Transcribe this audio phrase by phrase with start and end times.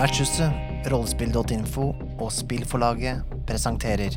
[0.00, 0.48] Vertshuset,
[0.88, 1.82] rollespill.info
[2.24, 4.14] og spillforlaget presenterer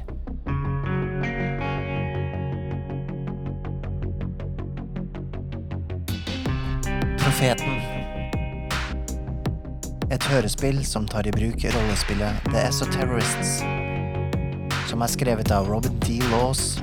[7.19, 7.75] Profeten.
[10.07, 13.59] Et hørespill som tar i bruk rollespillet The Esoterrorists,
[14.87, 16.21] som er skrevet av Robin D.
[16.31, 16.77] Laws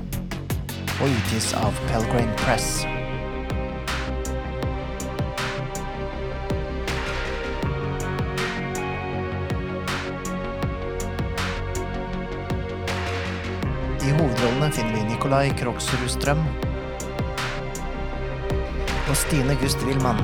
[1.00, 2.82] og utgis av Pelgrane Press.
[15.30, 16.40] Nikolai Kroksrud Strøm
[19.08, 20.18] og Stine Gust Wilman.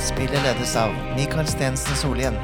[0.00, 2.40] Spillet ledes av Mikael Stensen Solhjell.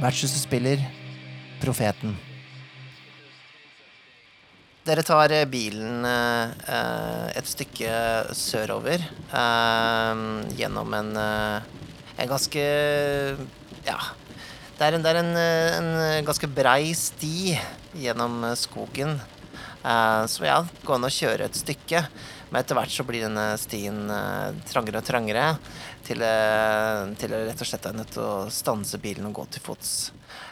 [0.00, 0.80] Vertshuset spiller
[1.60, 2.14] Profeten.
[4.88, 7.90] Dere tar eh, bilen eh, et stykke
[8.32, 10.22] sørover eh,
[10.56, 12.64] gjennom en, en ganske
[13.84, 13.98] Ja.
[14.78, 17.58] Det er en, det er en, en ganske brei sti
[18.00, 19.18] gjennom skogen.
[20.32, 22.00] Så ja, gå an å kjøre et stykke.
[22.50, 25.46] Men etter hvert så blir denne stien eh, trangere og trangere.
[26.06, 29.62] Til, eh, til rett og slett er nødt til å stanse bilen og gå til
[29.62, 29.92] fots.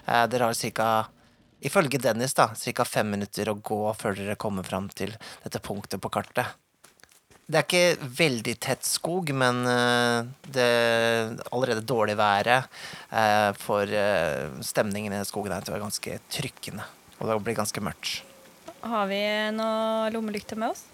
[0.07, 0.93] Eh, dere har ca.
[1.59, 2.87] Ifølge Dennis, da, ca.
[2.87, 6.55] fem minutter å gå før dere kommer fram til dette punktet på kartet.
[7.49, 9.63] Det er ikke veldig tett skog, men
[10.45, 10.67] det
[11.49, 12.69] allerede dårlig været
[13.57, 13.89] for
[14.69, 16.85] stemningen i skogen her til å være ganske trykkende.
[17.17, 18.21] Og det blir ganske mørkt.
[18.85, 19.23] Har vi
[19.57, 20.85] noe lommelykter med oss?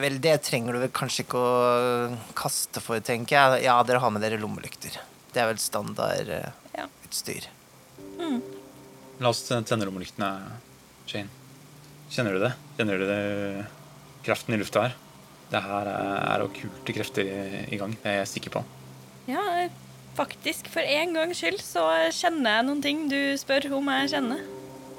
[0.00, 3.64] Vel, det trenger du vel kanskje ikke å kaste for, tenker jeg.
[3.68, 4.96] Ja, dere har med dere lommelykter.
[5.34, 6.88] Det er vel standard eh, Ja.
[7.06, 7.46] utstyr.
[9.22, 10.32] La oss tenne lommelyktene,
[11.06, 11.30] Shane.
[12.10, 12.52] Kjenner du det?
[12.78, 13.66] Kjenner du det?
[14.24, 14.94] kraften i lufta her?
[15.52, 17.40] Det her er okkulte krefter i,
[17.74, 18.62] i gang, det er jeg sikker på.
[19.28, 19.42] Ja,
[20.16, 20.70] faktisk.
[20.72, 21.84] For en gangs skyld så
[22.14, 24.40] kjenner jeg noen ting du spør om jeg kjenner.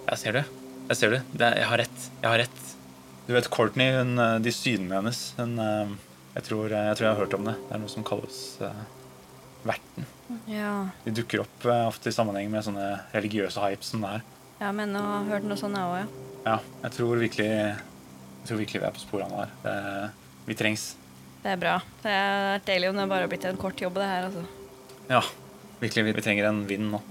[0.06, 0.45] Jeg ser det.
[0.91, 1.22] Jeg ser det.
[1.33, 2.07] det er, jeg har rett.
[2.22, 2.62] Jeg har rett.
[3.25, 5.94] Du vet Courtney, hun, eh, de synene hennes hun, eh,
[6.36, 7.56] jeg, tror, jeg tror jeg har hørt om det.
[7.66, 8.84] Det er noe som kalles uh,
[9.66, 10.06] verten.
[10.52, 10.74] Ja.
[11.06, 14.25] De dukker opp uh, ofte i sammenheng med sånne religiøse hypes som det er.
[14.59, 16.25] ja men jeg har hørt noe sånt, jeg òg, ja.
[16.46, 19.56] Ja, jeg tror virkelig Jeg tror virkelig vi er på sporene her.
[19.63, 19.78] Det,
[20.46, 20.84] vi trengs.
[21.42, 21.80] Det er bra.
[22.03, 24.44] Det er deilig om det bare har blitt en kort jobb, det her, altså.
[25.09, 25.24] Ja,
[25.81, 26.03] virkelig.
[26.12, 27.02] Vi, trenger en vind nå.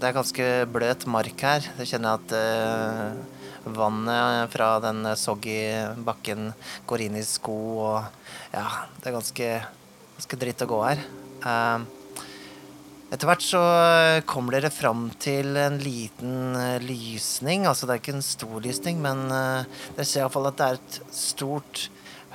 [0.00, 1.68] Det er ganske bløt mark her.
[1.78, 5.60] Det kjenner jeg at eh, vannet fra den soggy
[6.06, 6.52] bakken
[6.88, 8.66] går inn i sko, og ja,
[8.98, 9.48] det er ganske,
[10.18, 11.02] ganske dritt å gå her.
[11.44, 11.88] Eh,
[13.10, 13.60] etter hvert så
[14.30, 17.66] kommer dere fram til en liten eh, lysning.
[17.66, 20.78] Altså det er ikke en stor lysning, men eh, dere ser iallfall at det er
[20.78, 21.88] et stort,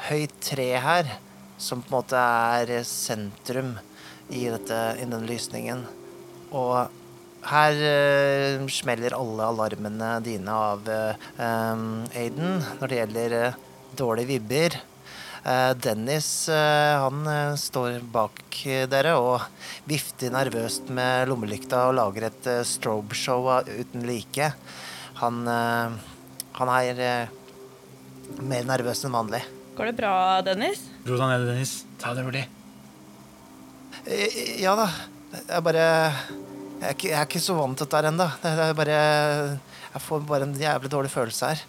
[0.09, 1.13] høyt tre her,
[1.55, 3.77] som på en måte er sentrum
[4.27, 5.85] i, dette, i den lysningen.
[6.51, 6.91] Og
[7.51, 11.29] her uh, smeller alle alarmene dine av eh,
[12.17, 13.63] Aiden når det gjelder uh,
[13.95, 14.77] dårlige vibber.
[15.77, 17.19] Dennis han
[17.61, 18.39] står bak
[18.89, 19.43] dere og
[19.85, 24.47] vifter nervøst med lommelykta og lager et strobeshow uten like.
[25.21, 27.29] Han, han er
[28.41, 29.43] mer nervøs enn vanlig.
[29.77, 30.85] Går det bra, Dennis?
[31.05, 31.77] Ro deg ned, Dennis.
[31.99, 32.45] Ta det rolig.
[34.05, 34.87] Eh, Ja da.
[35.35, 35.85] Jeg bare
[36.75, 38.27] Jeg er ikke, jeg er ikke så vant til dette ennå.
[38.41, 38.97] Det er bare
[39.95, 41.63] Jeg får bare en jævlig dårlig følelse her.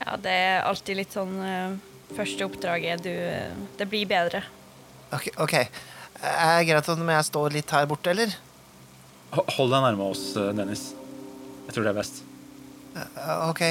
[0.00, 1.76] Ja, det er alltid litt sånn eh,
[2.16, 4.42] Første oppdraget, du eh, Det blir bedre.
[5.14, 5.68] Ok, okay.
[6.20, 8.32] Er det greit om jeg står litt her borte, eller?
[9.36, 10.88] Hold deg nærme oss, eh, Dennis.
[11.66, 12.22] Jeg tror det er best.
[13.48, 13.62] Ok.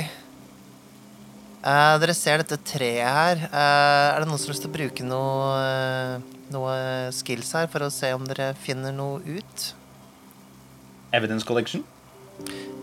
[1.66, 3.40] Uh, dere ser dette treet her.
[3.50, 6.76] Uh, er det noen som har lyst til å bruke noe, uh, noe
[7.16, 9.66] skills her for å se om dere finner noe ut?
[11.12, 11.84] Evidence collection?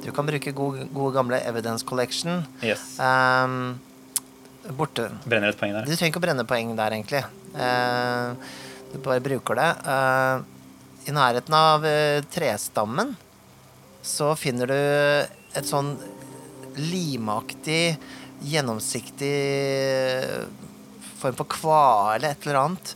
[0.03, 2.43] Du kan bruke gode, gode gamle evidence collection.
[2.63, 2.99] Yes.
[2.99, 3.79] Um,
[4.79, 5.11] borte.
[5.25, 5.87] Brenner et poeng der.
[5.87, 7.23] Du trenger ikke å brenne poeng der, egentlig.
[7.55, 8.35] Uh,
[8.93, 9.69] du bare bruker det.
[9.87, 10.43] Uh,
[11.07, 13.15] I nærheten av uh, trestammen
[14.03, 14.75] så finner du
[15.55, 15.95] et sånn
[16.75, 17.99] limaktig,
[18.43, 19.37] gjennomsiktig
[20.25, 20.47] eh,
[21.21, 22.95] form for kvale, et eller annet,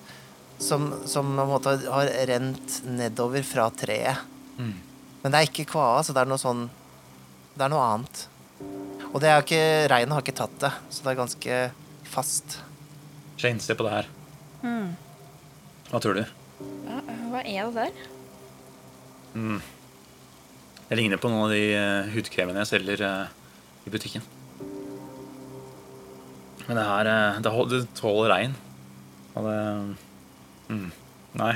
[0.58, 4.24] som, som på en måte har rent nedover fra treet.
[4.56, 4.72] Mm.
[5.26, 6.68] Men det er ikke kvae, så det er noe sånn
[7.58, 8.20] Det er noe annet.
[9.10, 11.58] Og det er ikke Regnet har ikke tatt det, så det er ganske
[12.06, 12.60] fast.
[13.34, 14.12] Shane, se på det her.
[15.90, 16.22] Hva tror du?
[16.86, 17.00] Hva,
[17.32, 18.06] hva er det der?
[20.86, 23.26] Det ligner på noen av de uh, hudkremene jeg selger uh,
[23.82, 24.22] i butikken.
[26.68, 28.54] Men det her eh, det, det tåler regn.
[29.34, 29.60] Og det
[30.70, 30.90] mm,
[31.42, 31.54] Nei.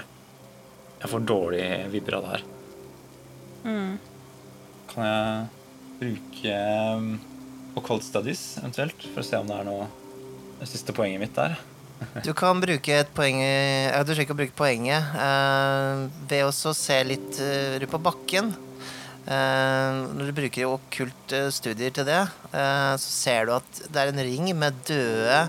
[1.00, 2.50] Jeg får dårlige vibber av det her.
[4.90, 5.48] Kan jeg
[6.00, 6.54] bruke
[6.96, 7.10] um,
[7.78, 9.88] occult studies eventuelt for å se om det er noe
[10.60, 11.58] Det siste poenget mitt der.
[12.26, 16.72] Du kan bruke et poeng ja, Du trenger ikke å bruke poenget uh, ved også
[16.72, 18.52] å se litt uh, rundt på bakken.
[19.28, 22.22] Uh, når du bruker okkulte studier til det,
[22.54, 25.44] uh, så ser du at det er en ring med døde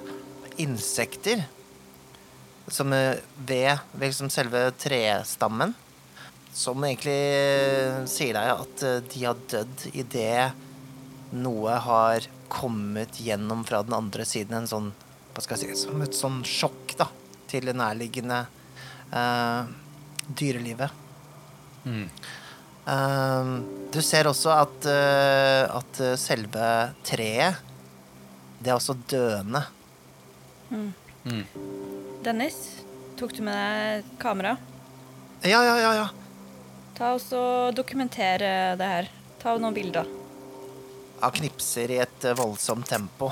[0.61, 1.45] insekter.
[2.71, 5.73] Som eh, ved, ved liksom selve trestammen.
[6.51, 10.51] Som egentlig eh, sier deg at eh, de har dødd idet
[11.31, 14.57] noe har kommet gjennom fra den andre siden.
[14.59, 14.89] En sånn,
[15.31, 17.07] hva skal jeg si, som et sånn sjokk da,
[17.51, 18.43] til det nærliggende
[19.13, 19.71] uh,
[20.27, 20.91] dyrelivet.
[21.87, 22.09] Mm.
[22.83, 23.53] Uh,
[23.95, 26.67] du ser også at, uh, at selve
[27.07, 27.63] treet,
[28.59, 29.63] det er også døende.
[30.71, 30.91] Mm.
[32.25, 32.59] Dennis,
[33.19, 34.57] tok du med deg kamera?
[35.47, 36.09] Ja, ja, ja, ja.
[37.01, 39.07] Ta oss og dokumentere det her.
[39.41, 40.05] Ta noen bilder.
[41.23, 43.31] Han knipser i et eh, voldsomt tempo.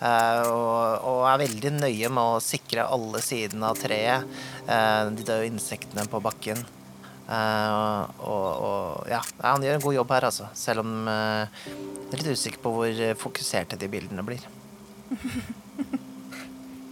[0.00, 4.24] eh, og, og er veldig nøye med å sikre alle sidene av treet.
[4.64, 6.62] eh, de døde insektene på bakken.
[7.28, 10.48] Eh, og, og ja, han gjør en god jobb her, altså.
[10.56, 14.48] Selv om jeg er litt usikker på hvor fokuserte de bildene blir.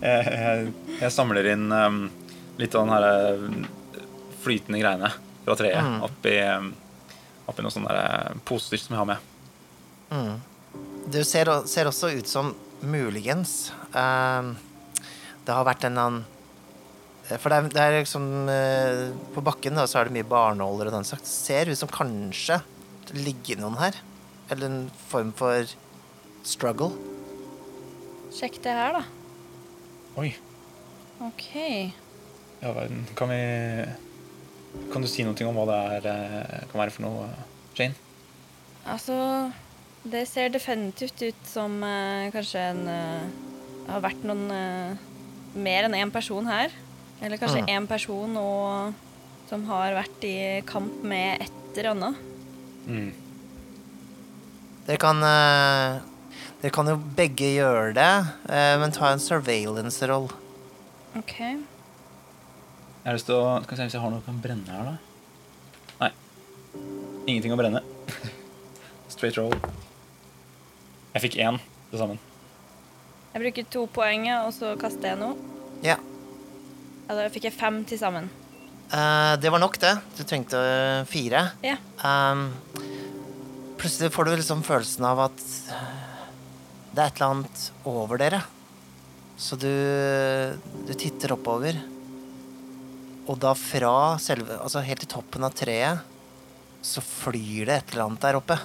[0.01, 1.97] Jeg, jeg, jeg samler inn um,
[2.57, 3.99] litt av den her uh,
[4.41, 5.11] flytende greiene
[5.45, 6.03] fra treet Mm.
[6.07, 6.35] oppi,
[7.49, 10.41] oppi noen sånne der, uh, poser som jeg har med.
[11.11, 14.55] Det ser, ser også ut som muligens uh,
[15.45, 16.25] det har vært en annen
[17.29, 20.29] eh, For det er, det er liksom uh, På bakken da, så er det mye
[20.29, 21.27] barnåler og den slags.
[21.27, 22.61] Det ser ut som kanskje
[23.11, 23.97] det ligger noen her.
[24.51, 25.67] Eller en form for
[26.47, 26.93] struggle.
[28.35, 29.03] Sjekk det her, da.
[30.21, 30.31] Oi,
[31.27, 31.49] OK.
[32.61, 33.03] ja verden.
[33.19, 33.41] Kan vi
[34.93, 37.27] Kan du si noe om hva det er, uh, kan være for noe,
[37.79, 37.95] Jane?
[38.91, 39.17] Altså,
[40.09, 43.27] det ser definitivt ut som eh, kanskje en eh,
[43.91, 45.03] har vært noen eh,
[45.61, 46.73] mer enn én person her.
[47.21, 47.87] Eller kanskje Mm.
[47.87, 48.95] person og,
[49.51, 52.23] som har vært i kamp med et eller annet.
[52.87, 53.11] Mm.
[54.87, 56.01] Dere kan eh,
[56.63, 58.13] Dere kan jo begge gjøre det,
[58.49, 60.31] eh, men ta en surveillance-roll.
[61.17, 61.37] OK.
[63.01, 64.75] Jeg har lyst til å Skal vi se hvis jeg har noe jeg kan brenne
[64.77, 64.97] her, da.
[66.03, 66.11] Nei.
[67.31, 67.81] Ingenting å brenne.
[69.15, 69.55] Straight roll.
[71.15, 71.57] Jeg fikk én
[71.91, 72.21] til sammen.
[73.33, 75.33] Jeg bruker to poeng, og så kaster jeg noe.
[75.87, 75.97] Ja.
[77.09, 78.29] Ja, da fikk jeg fem til sammen.
[78.93, 79.95] Eh, det var nok, det.
[80.19, 81.45] Du trengte eh, fire.
[81.65, 81.79] Ja.
[82.05, 82.51] Um,
[83.81, 85.41] plutselig får du liksom følelsen av at
[86.91, 88.43] det er et eller annet over dere.
[89.41, 89.71] Så du,
[90.85, 91.81] du titter oppover.
[93.31, 96.07] Og da fra selve Altså helt til toppen av treet
[96.81, 98.57] så flyr det et eller annet der oppe.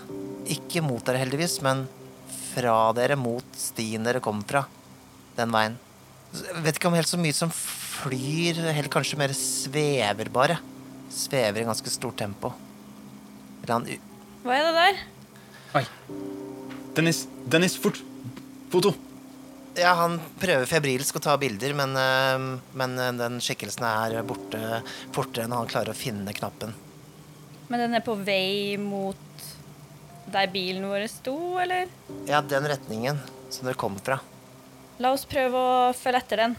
[0.48, 1.82] Ikke mot dere, heldigvis, men
[2.54, 4.62] fra dere mot stien dere kom fra.
[5.36, 5.76] Den veien.
[6.32, 10.56] Jeg vet ikke om helt så mye som flyr, eller kanskje mer svever, bare.
[11.12, 12.54] Svever i ganske stort tempo.
[13.66, 13.90] Eller han
[14.46, 15.04] Hva er det der?
[15.82, 15.84] Oi.
[16.96, 18.00] Dennis, Dennis, fort!
[18.72, 18.96] Foto!
[19.76, 22.46] Ja, han prøver febrilsk å ta bilder, men, øh,
[22.80, 24.82] men øh, den skikkelsen er borte
[25.16, 26.72] fortere enn han klarer å finne knappen.
[27.68, 29.18] Men den er på vei mot
[30.32, 31.90] der bilen vår sto, eller?
[32.30, 34.20] Ja, den retningen som dere kom fra.
[35.02, 36.56] La oss prøve å følge etter den.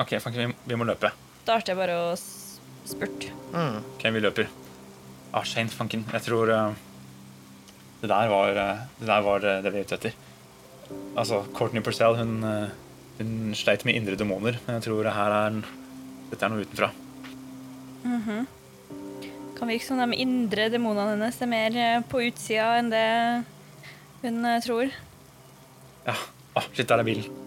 [0.00, 1.12] OK, fanken, vi, vi må løpe.
[1.44, 3.32] Da Starter jeg bare å spurte.
[3.52, 3.82] Mm.
[3.94, 4.48] OK, vi løper.
[5.36, 6.06] Ah, Shane, fanken.
[6.12, 6.78] Jeg tror uh,
[8.00, 10.16] det der var uh, det der var eh, det vi er ute etter.
[11.16, 12.76] Altså, Courtney Purcell, hun, eh,
[13.18, 15.60] hun sleit med indre demoner, men jeg tror det her er
[16.26, 16.88] Dette er noe utenfra.
[19.56, 23.06] Kan virke som de indre demonene hennes er mer eh, på utsida enn det
[24.22, 24.92] hun eh, tror.
[26.06, 26.16] Ja.
[26.56, 27.42] Ah, shit, der er bilen.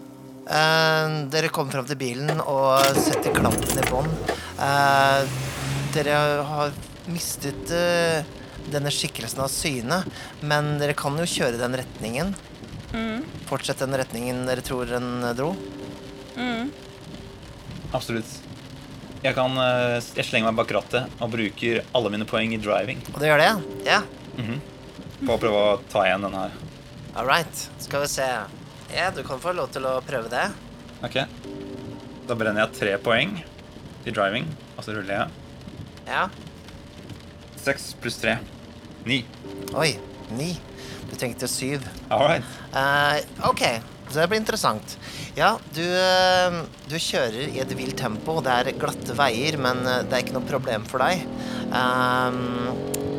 [0.50, 4.08] Uh, dere kommer fram til bilen og setter klampen i bånn.
[4.58, 5.22] Uh,
[5.94, 6.16] dere
[6.48, 6.74] har
[7.10, 8.26] mistet uh,
[8.70, 10.00] denne skikkelsen av syne,
[10.42, 12.34] men dere kan jo kjøre den retningen.
[12.92, 13.24] Mm.
[13.48, 15.52] Fortsett den retningen dere tror den dro.
[16.36, 16.70] Mm.
[17.92, 18.30] Absolutt.
[19.20, 23.02] Jeg kan eh, Jeg slenger meg bak rattet og bruker alle mine poeng i driving
[23.12, 23.50] Og du gjør det?
[23.84, 23.98] Ja.
[25.20, 26.54] på å prøve å ta igjen den her.
[27.18, 27.66] All right.
[27.82, 28.28] Skal vi se.
[28.94, 30.46] Ja, du kan få lov til å prøve det.
[31.04, 31.18] Ok.
[32.30, 33.34] Da brenner jeg tre poeng
[34.06, 34.46] i driving,
[34.78, 35.28] og så ruller jeg.
[36.08, 36.24] Ja.
[37.60, 38.38] Seks pluss tre.
[39.04, 39.20] Ni.
[39.76, 39.92] Oi.
[40.38, 40.54] Ni.
[41.10, 41.86] Du tenkte syv.
[42.08, 42.44] All right.
[42.74, 43.64] Eh, ok,
[44.10, 44.96] så det blir interessant.
[45.38, 48.38] Ja, du, eh, du kjører i et vilt tempo.
[48.44, 51.26] Det er glatte veier, men eh, det er ikke noe problem for deg.
[51.70, 52.70] Ehm,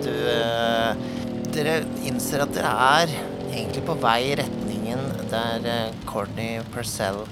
[0.04, 1.10] du eh,
[1.52, 3.10] Dere innser at dere er
[3.52, 7.26] egentlig på vei i retningen der eh, Courtney Purcell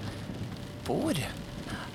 [0.88, 1.20] bor.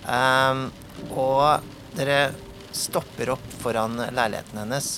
[0.09, 0.67] Ehm,
[1.13, 1.67] og
[1.99, 2.33] dere
[2.75, 4.89] stopper opp foran leiligheten hennes,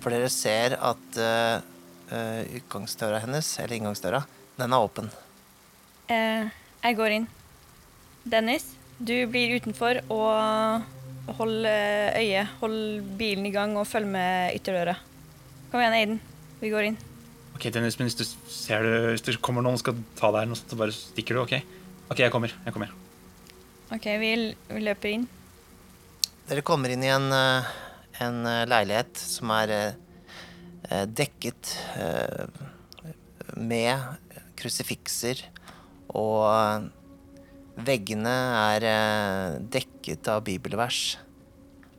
[0.00, 1.75] for dere ser at eh, eh,
[2.06, 4.20] utgangsdøra hennes, eller inngangsdøra,
[4.60, 5.10] den er åpen.
[6.12, 6.46] Eh,
[6.84, 7.26] jeg går inn.
[8.26, 12.46] Dennis, du blir utenfor og hold eh, øye.
[12.60, 12.78] Hold
[13.18, 14.96] bilen i gang og følg med ytterdøra.
[15.72, 16.20] Kom igjen, Aiden.
[16.60, 16.98] Vi går inn.
[17.56, 20.52] Ok, Dennis, men hvis du ser det Hvis det kommer noen og skal ta deg,
[20.58, 21.56] så bare stikker du, OK?
[22.12, 22.54] OK, jeg kommer.
[22.64, 22.92] Jeg kommer.
[23.94, 24.32] OK, vi,
[24.70, 25.26] vi løper inn.
[26.46, 27.70] Dere kommer inn i en, eh,
[28.22, 30.05] en eh, leilighet som er eh, eh,
[30.88, 32.46] dekket eh,
[33.56, 33.98] med
[34.56, 35.42] krusifikser,
[36.16, 36.88] og eh,
[37.86, 38.34] veggene
[38.72, 41.18] er eh, dekket av bibelvers.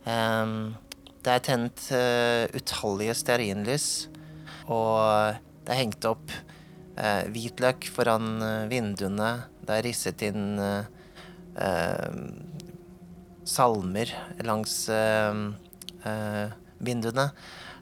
[0.08, 0.74] Em,
[1.22, 3.88] det er tent eh, utallige stearinlys,
[4.68, 6.32] og det er hengt opp
[6.96, 9.32] eh, hvitløk foran eh, vinduene.
[9.62, 10.88] Det er risset inn eh,
[11.60, 12.20] eh,
[13.48, 14.12] salmer
[14.44, 15.42] langs eh,
[16.08, 17.30] eh, vinduene.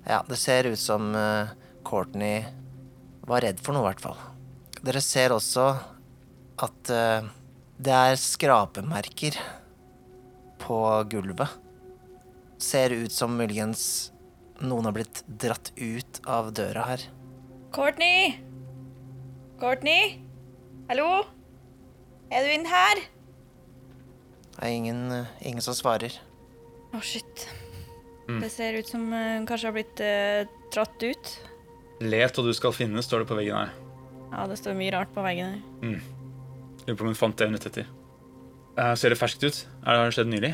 [0.07, 1.51] Ja, det ser ut som uh,
[1.85, 2.45] Courtney
[3.27, 4.19] var redd for noe, i hvert fall.
[4.87, 5.67] Dere ser også
[6.63, 7.27] at uh,
[7.77, 9.39] det er skrapemerker
[10.63, 10.79] på
[11.11, 11.51] gulvet.
[12.63, 14.13] Ser ut som muligens
[14.63, 17.03] noen har blitt dratt ut av døra her.
[17.75, 18.39] Courtney!
[19.61, 20.17] Courtney?
[20.89, 21.27] Hallo?
[22.31, 23.03] Er du inne her?
[24.57, 26.15] Det er ingen, eh, ingen som svarer.
[26.95, 27.49] Å, shit.
[28.27, 31.33] Det ser ut som eh, hun kanskje har blitt eh, dratt ut.
[32.03, 33.71] Let og du skal finne, står det på veggen her.
[34.33, 36.03] Ja, det står mye rart på veggen her.
[36.87, 37.89] Lurer på om hun fant det hun lette etter.
[38.77, 39.63] Eh, ser det ferskt ut?
[39.85, 40.53] Er det, har det skjedd nylig?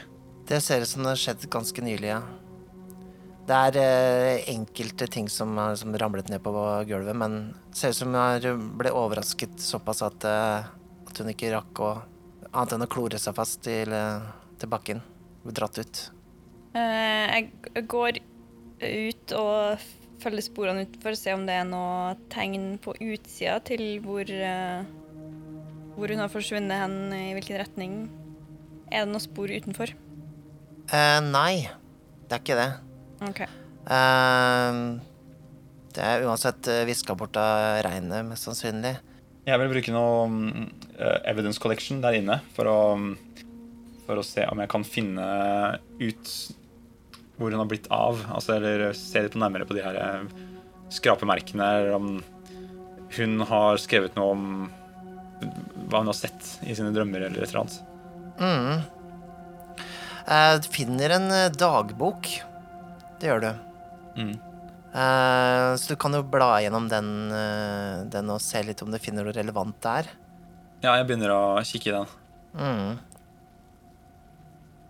[0.53, 2.21] Det ser ut som det har skjedd ganske nylig, ja.
[3.49, 6.53] Det er eh, enkelte ting som som ramlet ned på
[6.87, 10.71] gulvet, men det ser ut som hun ble overrasket såpass at, eh,
[11.09, 11.93] at hun ikke rakk å
[12.53, 14.25] Annet enn å klore seg fast til, eh,
[14.61, 14.99] til bakken.
[15.43, 16.01] Ble dratt ut.
[16.73, 18.19] Eh, jeg går
[18.83, 19.83] ut og
[20.23, 24.25] følger sporene ut for å se om det er noe tegn på utsida til hvor,
[24.25, 24.85] eh,
[25.97, 27.97] hvor hun har forsvunnet hen, i hvilken retning.
[28.89, 29.93] Er det noen spor utenfor?
[30.93, 31.69] Uh, nei,
[32.29, 32.71] det er ikke det.
[33.25, 33.41] OK.
[33.87, 34.99] Uh,
[35.93, 38.97] det er uansett viska bort av regnet, mest sannsynlig.
[39.47, 40.67] Jeg vil bruke noe mm,
[41.29, 43.15] evidence collection der inne for å, mm,
[44.07, 45.27] for å se om jeg kan finne
[46.03, 46.35] ut
[47.43, 48.23] hvor hun har blitt av.
[48.33, 50.23] Altså, eller se litt nærmere på de her eh,
[50.93, 52.15] skrapemerkene, eller om
[53.17, 54.47] hun har skrevet noe om
[55.91, 57.79] hva hun har sett i sine drømmer, eller et eller annet.
[58.41, 59.03] Mm.
[60.23, 62.31] Jeg du finner en eh, dagbok.
[63.21, 63.53] Det gjør du.
[64.23, 64.35] Mm.
[64.93, 69.01] Eh, så du kan jo bla gjennom den, eh, den og se litt om du
[69.03, 70.11] finner noe relevant der.
[70.83, 72.13] Ja, jeg begynner å kikke i den.
[72.59, 72.91] Mm.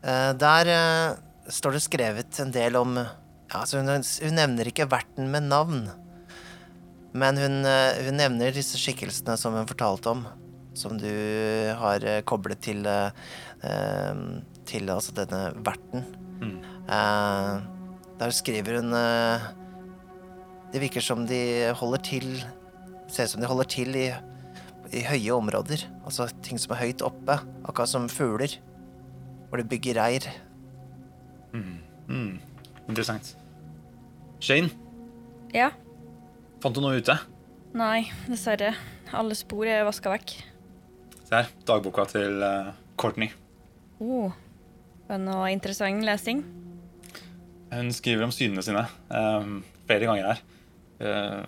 [0.03, 2.95] Eh, der eh, står det skrevet en del om
[3.53, 5.85] ja, altså hun, hun nevner ikke verten med navn.
[7.13, 10.25] Men hun, eh, hun nevner disse skikkelsene som hun fortalte om.
[10.79, 11.11] Som du
[11.77, 14.23] har eh, koblet til, eh,
[14.69, 16.07] til altså denne verten.
[16.41, 16.57] Mm.
[16.89, 17.55] Eh,
[18.23, 18.93] der skriver hun
[20.73, 22.27] Det virker som de holder til
[23.11, 24.07] Ser ut som de holder til i,
[24.97, 25.85] i høye områder.
[26.07, 27.37] Altså ting som er høyt oppe.
[27.69, 28.57] Akkurat som fugler.
[29.51, 30.31] Hvor de bygger reir.
[31.53, 32.39] Mm.
[32.89, 33.35] Interessant.
[34.43, 34.71] Shane,
[35.55, 35.71] Ja.
[36.63, 37.15] fant du noe ute?
[37.75, 38.75] Nei, dessverre.
[39.13, 40.35] Alle spor er vaska vekk.
[41.29, 43.31] Se her, dagboka til uh, Courtney.
[44.03, 44.33] Oh,
[45.09, 46.43] var noe interessant lesing?
[47.73, 50.43] Hun skriver om synene sine um, flere ganger her.
[51.01, 51.47] Uh,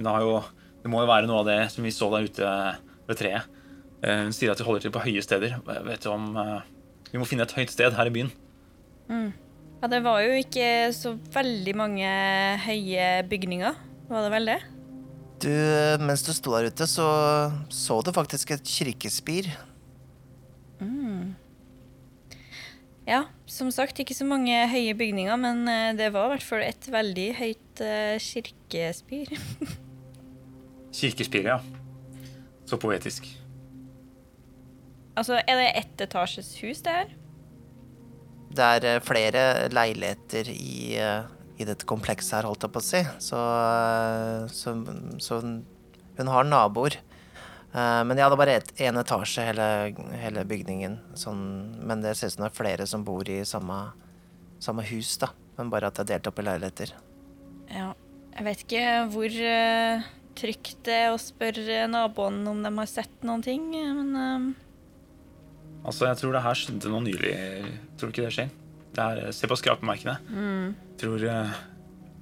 [0.00, 0.40] det, har jo,
[0.82, 2.52] det må jo være noe av det som vi så der ute
[3.10, 3.46] ved treet.
[4.02, 5.58] Uh, hun sier at de holder til på høye steder.
[5.86, 6.60] Vet du om uh,
[7.12, 8.32] Vi må finne et høyt sted her i byen.
[9.10, 12.10] Ja, det var jo ikke så veldig mange
[12.66, 13.80] høye bygninger.
[14.10, 14.60] Var det vel det?
[15.40, 15.50] Du,
[16.04, 17.08] mens du sto der ute, så
[17.72, 19.48] så du faktisk et kirkespir.
[23.10, 26.62] Ja, som sagt, ikke så mange høye bygninger, men eh, det var i hvert fall
[26.62, 29.32] et veldig høyt eh, kirkespir.
[31.00, 31.58] Kirkespiret, ja.
[32.66, 33.26] Så poetisk.
[35.16, 37.10] altså, er det ett etasjes hus, det her?
[38.50, 41.28] Det er eh, flere leiligheter i, eh,
[41.60, 43.02] i dette komplekset her, holdt jeg på å si.
[43.22, 44.74] Så, eh, så,
[45.22, 45.62] så hun,
[46.28, 46.98] har naboer.
[47.70, 49.66] Men ja, det er bare én etasje, hele,
[50.18, 50.96] hele bygningen.
[51.14, 51.44] Sånn,
[51.86, 53.76] men det ser ut som det er flere som bor i samme,
[54.58, 55.30] samme hus, da.
[55.54, 56.92] Men bare at det er delt opp i leiligheter.
[57.70, 57.92] Ja.
[58.34, 63.26] Jeg vet ikke hvor uh, trygt det er å spørre naboene om de har sett
[63.26, 64.46] noen ting, men eh,
[65.84, 67.32] Altså, jeg tror det her skjedde noe nylig.
[67.96, 68.50] Tror du ikke det, Shane?
[68.94, 70.16] Det her, se på skrapemerkene.
[71.00, 71.52] Tror eh,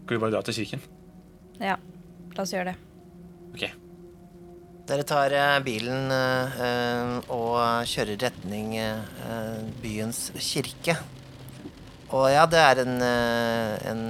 [0.05, 0.83] Skal vi bare dra til kirken?
[1.61, 1.77] ja.
[2.39, 2.75] La oss gjøre det.
[3.57, 3.63] Ok.
[4.87, 7.57] Dere tar eh, bilen eh, eh, og
[7.91, 10.95] kjører retning eh, byens kirke.
[12.15, 14.05] Og ja, det er en, eh, en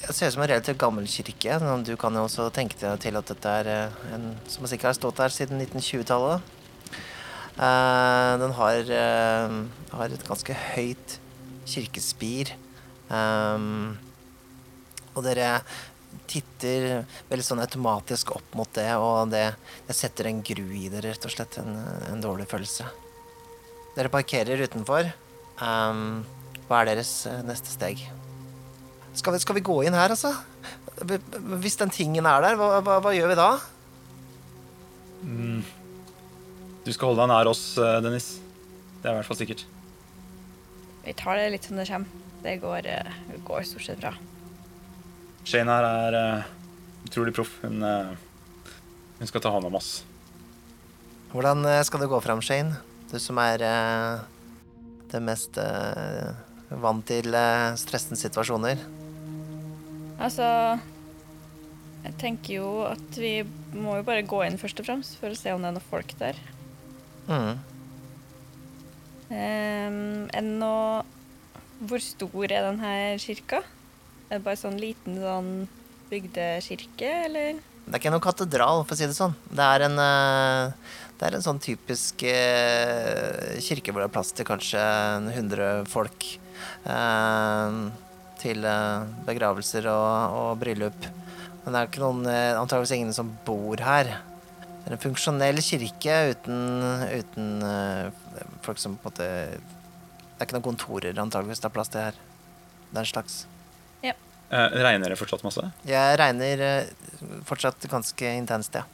[0.00, 1.60] Det ser ut som en relativt gammel kirke.
[1.86, 4.98] Du kan jo også tenke deg til at dette er eh, en som sikkert har
[4.98, 6.42] stått der siden 1920-tallet.
[7.60, 9.56] Eh, den har, eh,
[9.92, 11.18] har et ganske høyt
[11.68, 12.54] kirkespir.
[13.10, 13.98] Um,
[15.16, 15.60] og dere
[16.30, 19.48] titter veldig sånn automatisk opp mot det, og det,
[19.88, 21.58] det setter en gru i dere, rett og slett.
[21.60, 21.74] En,
[22.10, 22.86] en dårlig følelse.
[23.96, 25.10] Dere parkerer utenfor.
[25.60, 26.22] Um,
[26.70, 28.00] hva er deres eh, neste steg?
[29.18, 30.32] Skal vi, skal vi gå inn her, altså?
[31.60, 33.50] Hvis den tingen er der, hva, hva, hva gjør vi da?
[35.26, 35.60] Mm.
[36.84, 38.38] Du skal holde deg nær oss, eh, Dennis.
[39.00, 39.64] Det er i hvert fall sikkert.
[41.04, 42.08] Vi tar det litt som det kommer.
[42.40, 43.12] Det går, eh,
[43.44, 44.14] går stort sett bra.
[45.44, 46.44] Shane her er uh,
[47.04, 47.52] utrolig proff.
[47.62, 48.12] Hun, uh,
[49.18, 50.04] hun skal ta hånd om oss.
[51.32, 52.76] Hvordan skal det gå fram, Shane?
[53.10, 54.20] Du som er uh,
[55.10, 55.58] det mest
[56.70, 57.34] vant til
[57.80, 58.78] stressende situasjoner.
[60.22, 60.46] Altså
[62.04, 63.42] Jeg tenker jo at vi
[63.74, 65.90] må jo bare gå inn først og fremst for å se om det er noen
[65.90, 66.38] folk der.
[67.30, 67.58] Mm.
[69.30, 69.98] Um,
[70.34, 70.76] enn å
[71.86, 73.62] Hvor stor er denne kirka?
[74.28, 75.52] Er det bare sånn liten sånn
[76.10, 77.60] bygdekirke, eller?
[77.90, 79.32] Det er ikke noen katedral, for å si det sånn.
[79.50, 84.30] Det er en, eh, det er en sånn typisk eh, kirke hvor det er plass
[84.36, 84.82] til kanskje
[85.32, 86.26] 100 folk.
[86.84, 87.80] eh,
[88.40, 88.64] til
[89.26, 91.08] begravelser og, og bryllup.
[91.64, 92.22] Men det er ikke noen,
[92.56, 94.14] antageligvis ingen som bor her.
[94.80, 96.60] Det er en funksjonell kirke uten,
[97.12, 98.10] uten uh,
[98.64, 102.06] folk som på en måte Det er ikke noen kontorer antageligvis det er plass til
[102.08, 102.20] her.
[102.96, 103.42] Den slags.
[104.50, 105.62] Eh, regner det fortsatt masse?
[105.86, 108.86] Jeg regner uh, fortsatt ganske intenst, ja.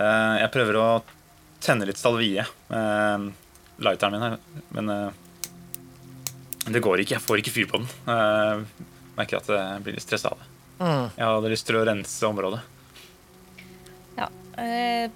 [0.00, 0.84] Eh, jeg prøver å
[1.60, 3.32] tenne litt salvie med
[3.84, 4.36] lighteren min her,
[4.72, 4.92] men
[6.72, 7.18] det går ikke.
[7.18, 7.90] Jeg får ikke fyr på den.
[8.08, 8.86] Eh,
[9.18, 10.48] merker at jeg blir litt stressa av det.
[10.80, 11.06] Mm.
[11.18, 12.62] Jeg hadde lyst til å rense området.
[14.60, 15.10] Eh,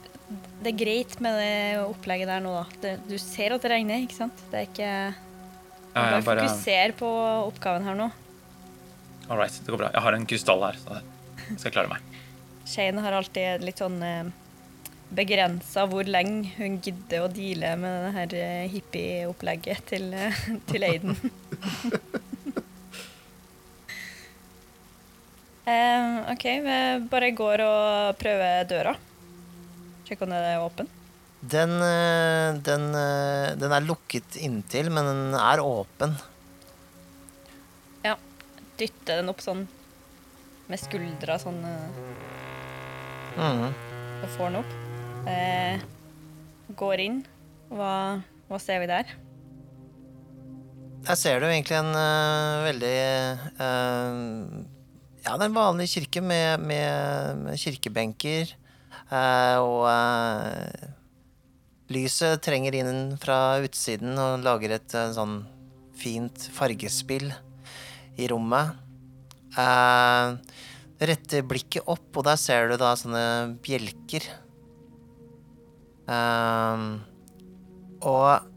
[0.65, 2.95] det er greit med det opplegget der nå, da.
[3.09, 4.45] Du ser at det regner, ikke sant?
[4.51, 7.11] Det er ikke Du Bare bare, fokuser på
[7.51, 8.11] oppgaven her nå.
[9.29, 9.91] all right, det går bra.
[9.95, 12.17] Jeg har en krystall her, så jeg skal klare meg.
[12.69, 14.33] Shane har alltid litt sånn eh,
[15.15, 18.35] begrensa hvor lenge hun gidder å deale med det her
[18.73, 21.19] hippieopplegget hippie-opplegget til, eh, til Aiden.
[25.65, 26.75] Eh, OK, vi
[27.09, 28.91] bare går og prøver døra.
[30.05, 30.91] Sjekk om den er åpen.
[31.45, 36.15] Den, eh, den, eh, den er lukket inntil, men den er åpen.
[38.05, 38.17] Ja.
[38.79, 39.67] Dytte den opp sånn
[40.69, 41.91] med skuldra sånn mm.
[43.37, 43.75] Mhm.
[44.23, 44.73] og får den opp.
[45.29, 45.85] Eh,
[46.81, 47.21] går inn.
[47.75, 47.93] Hva,
[48.49, 49.13] hva ser vi der?
[51.05, 52.99] Der ser du egentlig en uh, veldig
[53.61, 54.05] uh,
[55.25, 58.55] Ja, det er en vanlig kirke med, med, med kirkebenker.
[59.11, 60.89] Eh, og eh,
[61.95, 65.43] lyset trenger inn fra utsiden og lager et eh, sånn
[65.99, 67.29] fint fargespill
[68.19, 68.81] i rommet.
[69.55, 74.27] Du retter blikket opp, og der ser du da sånne bjelker.
[78.03, 78.49] Og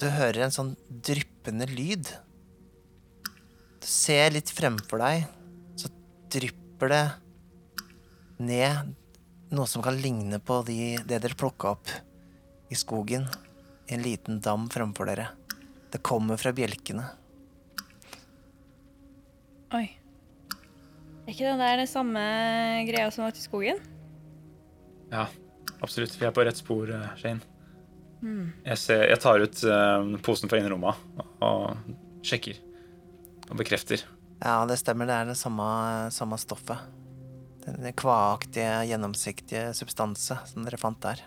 [0.00, 2.12] du hører en sånn dryppende lyd.
[3.80, 5.24] Du ser litt fremfor deg,
[5.80, 5.88] så
[6.32, 7.04] drypper det
[8.42, 8.92] ned
[9.52, 11.92] noe som kan ligne på de, det dere plukka opp
[12.72, 13.28] i skogen.
[13.88, 15.28] I en liten dam fremfor dere.
[15.92, 17.04] Det kommer fra bjelkene.
[19.76, 19.86] Oi.
[21.22, 22.22] Er ikke det der det samme
[22.88, 23.80] greia som var i skogen?
[25.12, 25.26] Ja,
[25.80, 26.16] absolutt.
[26.16, 27.14] Vi er på rett spor, Shane.
[27.20, 27.48] Shane.
[28.22, 30.94] Jeg, ser, jeg tar ut uh, posen fra innerlomma
[31.42, 31.94] og
[32.26, 32.60] sjekker
[33.48, 34.04] og bekrefter.
[34.42, 35.08] Ja, det stemmer.
[35.10, 35.66] Det er det samme,
[36.14, 37.01] samme stoffet.
[37.62, 41.22] Den kvaaktige, gjennomsiktige substanse som dere fant der.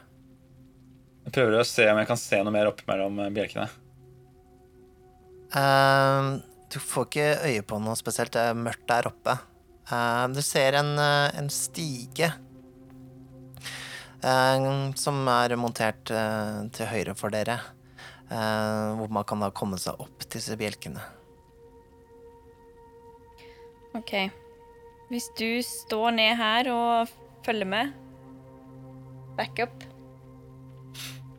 [1.26, 3.66] Jeg prøver å se om jeg kan se noe mer opp mellom eh, bjelkene.
[5.58, 6.30] Ehm,
[6.70, 8.34] du får ikke øye på noe spesielt.
[8.36, 9.38] Det er mørkt der oppe.
[9.90, 12.30] Ehm, du ser en, eh, en stige
[14.22, 17.62] ehm, som er montert eh, til høyre for dere.
[18.26, 21.04] hvor man kan da komme seg opp til disse bjelkene.
[23.94, 24.16] OK.
[25.16, 27.12] Hvis du står ned her og
[27.46, 27.94] følger med
[29.38, 29.84] Backup.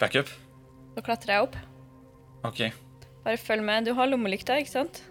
[0.01, 0.31] Backup?
[0.97, 1.59] Så klatrer jeg opp.
[2.49, 2.63] OK.
[3.25, 3.85] Bare følg med.
[3.85, 5.03] Du har lommelykta, ikke sant?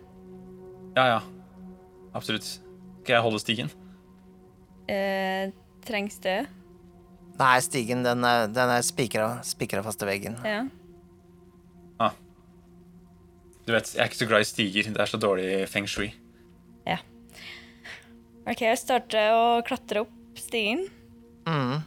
[0.97, 1.19] Ja, ja.
[2.17, 2.47] Absolutt.
[3.04, 3.69] Skal jeg holde stigen?
[4.89, 5.54] Eh,
[5.86, 6.39] trengs det?
[7.38, 10.41] Nei, stigen den er, den er spikra fast til veggen.
[10.41, 10.63] Ja.
[13.65, 14.93] Du vet, Jeg er ikke så glad i stiger.
[14.93, 16.12] Det er så dårlig feng shui.
[18.45, 20.84] OK, jeg starter å klatre opp stigen.
[21.49, 21.81] Mm.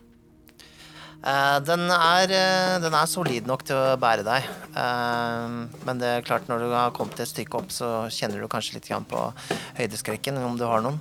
[1.18, 4.49] Eh, den, er, eh, den er solid nok til å bære deg.
[4.75, 5.55] Eh,
[5.87, 8.79] men det er klart når du har kommet et stykke opp, så kjenner du kanskje
[8.79, 9.23] litt på
[9.79, 10.99] høydeskrekken, om du har noen.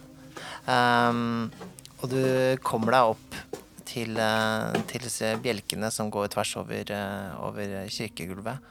[1.98, 2.22] Og du
[2.62, 3.38] kommer deg opp
[3.88, 4.14] til,
[4.92, 6.92] til disse bjelkene som går tvers over,
[7.42, 8.62] over kirkegulvet.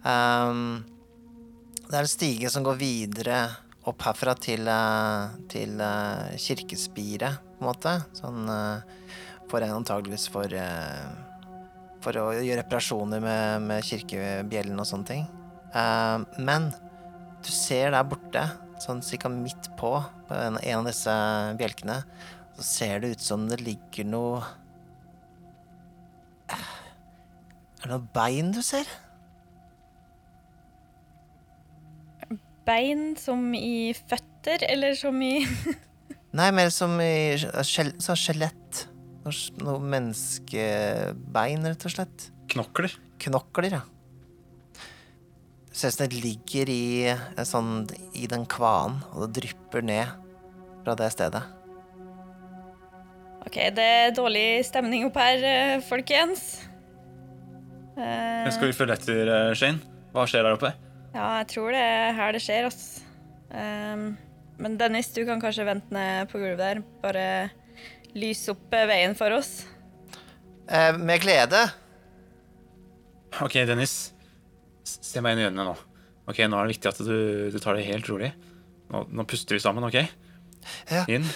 [0.00, 3.40] Det er en stige som går videre
[3.86, 7.94] opp herfra til, eh, til eh, kirkespiret, på en måte.
[8.18, 9.06] Sånn eh,
[9.50, 10.50] for en antageligvis for
[12.06, 15.22] For å gjøre reparasjoner med, med kirkebjellen og sånne ting.
[16.38, 16.68] Men
[17.42, 18.44] du ser der borte,
[18.78, 19.90] sånn cirka midt på,
[20.28, 21.16] på en, av disse
[21.58, 21.96] bjelkene,
[22.58, 24.44] så ser det ut som det ligger noe
[26.46, 26.62] Er
[27.82, 28.86] det noe bein du ser?
[32.66, 35.38] Bein som i føtter, eller som i
[36.36, 38.86] Nei, mer som i sånn skjelett.
[39.26, 42.26] Noe, menneskebein, rett og slett.
[42.52, 42.92] Knokler?
[43.22, 43.82] Knokler, ja.
[45.66, 46.84] Det ser ut som det ligger i,
[47.48, 47.72] sånn,
[48.16, 50.12] i den kvaen, og det drypper ned
[50.84, 51.42] fra det stedet.
[53.46, 56.48] OK, det er dårlig stemning opp her, eh, folkens.
[57.96, 58.46] Uh...
[58.52, 59.80] Skal vi følge etter, eh, Shane?
[60.12, 60.76] Hva skjer der oppe?
[61.16, 63.04] Ja, jeg tror det er her det skjer, altså.
[63.48, 64.10] Um,
[64.60, 66.82] men Dennis, du kan kanskje vente ned på gulvet der.
[67.00, 67.24] Bare
[68.16, 69.62] lyse opp eh, veien for oss.
[70.68, 71.62] Eh, med glede.
[73.44, 73.96] Ok, Dennis.
[74.86, 75.74] Se meg inn i øynene nå.
[76.26, 77.16] Ok, Nå er det viktig at du,
[77.52, 78.32] du tar det helt rolig.
[78.92, 80.00] Nå, nå puster vi sammen, OK?
[80.90, 81.04] Ja.
[81.12, 81.26] Inn.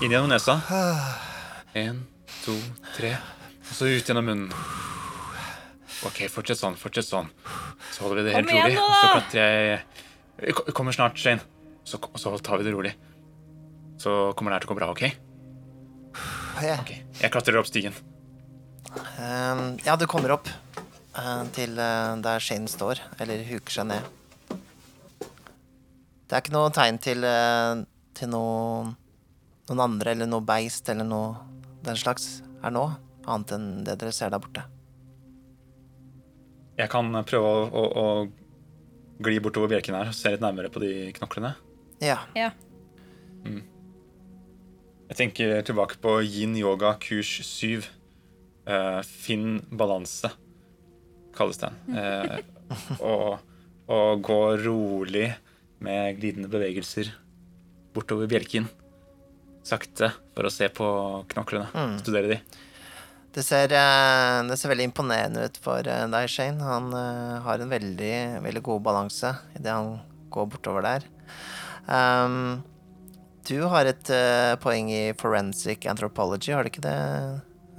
[0.00, 0.60] Inn gjennom nesa.
[1.70, 2.00] En,
[2.42, 2.56] to,
[2.96, 3.12] tre.
[3.62, 4.88] Og så ut gjennom munnen.
[6.08, 6.76] OK, fortsett sånn.
[6.80, 7.28] Fortsett sånn.
[7.92, 8.76] Så holder vi det helt rolig.
[8.80, 9.80] Og så klatrer jeg
[10.40, 11.44] Jeg kommer snart, Shane.
[11.84, 12.94] Så, så tar vi det rolig.
[14.00, 15.04] Så kommer det her til å gå bra, OK?
[16.60, 17.94] Ok, Jeg klatrer opp stigen.
[19.20, 24.08] Um, ja, du kommer opp uh, til uh, der Shane står, eller huker seg ned.
[26.30, 27.84] Det er ikke noe tegn til, uh,
[28.16, 28.92] til noen,
[29.68, 31.36] noen andre eller noe beist eller noe
[31.84, 32.88] den slags her nå,
[33.24, 34.64] annet enn det dere ser der borte.
[36.80, 40.80] Jeg kan prøve å, å, å gli bortover bjelken her og se litt nærmere på
[40.82, 41.52] de knoklene.
[42.00, 42.22] Ja.
[42.36, 42.50] Ja.
[45.10, 47.84] Jeg tenker tilbake på yin yoga kurs 7.
[48.70, 50.30] Uh, Finn balanse,
[51.36, 51.76] kalles den.
[51.90, 52.38] Uh,
[53.02, 53.40] og,
[53.90, 55.30] og gå rolig
[55.82, 57.10] med glidende bevegelser
[57.96, 58.68] bortover bjelken.
[59.66, 60.86] Sakte, for å se på
[61.32, 61.68] knoklene.
[62.00, 62.38] Studere de.
[63.30, 66.64] Det ser, eh, det ser veldig imponerende ut for eh, deg, Shane.
[66.66, 70.00] Han eh, har en veldig, veldig god balanse idet han
[70.34, 71.06] går bortover der.
[71.86, 72.62] Um,
[73.46, 76.98] du har et uh, poeng i forensic anthropology, har du ikke det,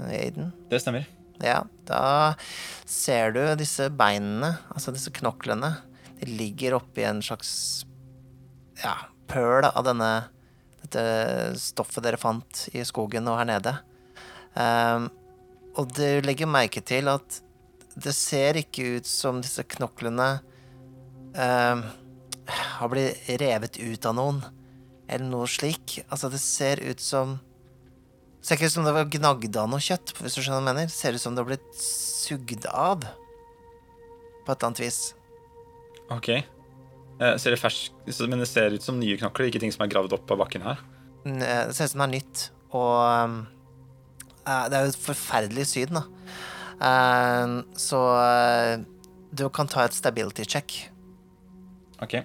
[0.09, 0.49] Aiden?
[0.71, 1.05] Det stemmer.
[1.43, 2.33] Ja, da
[2.89, 5.75] ser du disse beinene, altså disse knoklene.
[6.19, 7.53] De ligger oppi en slags
[8.81, 8.97] ja,
[9.31, 10.11] pøl av denne,
[10.83, 11.05] dette
[11.61, 13.77] stoffet dere fant i skogen og her nede.
[14.57, 15.07] Um,
[15.79, 17.41] og du legger merke til at
[17.95, 20.29] det ser ikke ut som disse knoklene
[21.35, 21.83] um,
[22.47, 24.41] har blitt revet ut av noen,
[25.07, 25.99] eller noe slik.
[26.07, 27.39] Altså, det ser ut som
[28.41, 30.63] det ser ikke ut som det var gnagd av noe kjøtt, hvis du skjønner hva
[30.63, 30.87] jeg mener.
[30.89, 33.03] Det ser ut som det har blitt sugd av.
[34.41, 34.97] På et eller annet vis.
[36.09, 36.29] Ok.
[37.21, 37.93] Eh, ser det fersk,
[38.25, 40.65] men det ser ut som nye knokler, ikke ting som er gravd opp av bakken
[40.65, 40.81] her.
[41.21, 42.95] Eh, Det ser ut som det er nytt, og
[43.29, 43.60] um, eh,
[44.45, 46.05] det er jo et forferdelig syn, da.
[46.81, 48.75] Eh, så eh,
[49.31, 50.77] du kan ta et stability check.
[52.01, 52.21] Ok.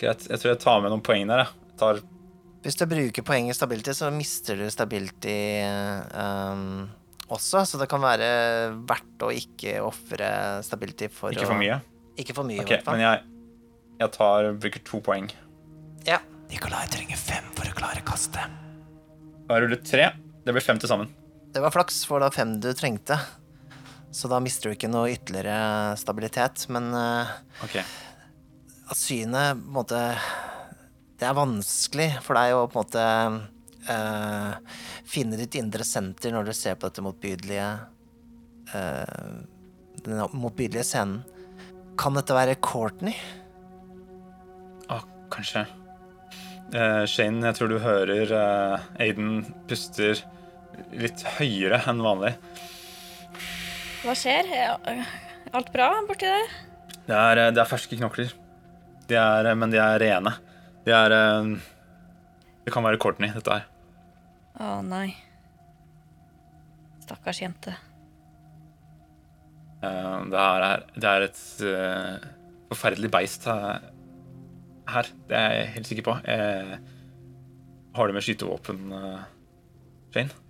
[0.00, 0.26] Greit.
[0.28, 1.76] Jeg tror jeg tar med noen poeng der, jeg.
[1.80, 2.02] tar
[2.62, 5.38] Hvis du bruker poeng i stability, så mister du stability
[6.14, 6.84] um,
[7.32, 7.64] også.
[7.66, 8.28] Så det kan være
[8.88, 10.28] verdt å ikke ofre
[10.66, 11.80] stability for ikke for mye.
[12.20, 12.98] Ikke for mye, i hvert fall.
[12.98, 13.24] men jeg,
[14.02, 15.30] jeg tar, bruker to poeng.
[16.06, 16.20] Ja.
[16.52, 18.60] Nikolai trenger fem for å klare kastet.
[19.48, 20.10] Jeg rullet tre.
[20.44, 21.08] Det blir fem til sammen.
[21.52, 23.18] Det var flaks, for det var fem du trengte.
[24.12, 26.64] Så da mister du ikke noe ytterligere stabilitet.
[26.72, 27.32] Men eh,
[27.64, 27.76] Ok.
[28.92, 30.00] at synet på en måte
[31.20, 33.04] Det er vanskelig for deg å på en måte
[33.92, 37.68] eh, finne ditt indre senter når du ser på dette motbydelige
[38.74, 39.36] eh,
[40.02, 41.22] Den motbydelige scenen.
[42.00, 43.14] Kan dette være Courtney?
[44.90, 44.98] Å,
[45.30, 45.66] kanskje.
[46.72, 50.22] Uh, Shane, jeg tror du hører uh, Aiden puster
[50.92, 52.34] litt høyere enn vanlig.
[54.02, 54.48] Hva skjer?
[54.50, 55.02] Er
[55.54, 56.54] alt bra borti der?
[57.06, 58.32] Det er, eh, det er ferske knokler.
[59.10, 60.34] De er, eh, men de er rene.
[60.86, 61.52] De er eh,
[62.64, 63.64] Det kan være Courtney, dette her.
[64.62, 65.08] Å nei.
[67.02, 67.74] Stakkars jente.
[69.82, 71.40] Det er, det er et
[72.70, 73.82] forferdelig beist her.
[75.26, 76.14] Det er jeg helt sikker på.
[76.22, 76.78] Jeg
[77.98, 78.94] har du med skytevåpen,
[80.14, 80.41] Shane?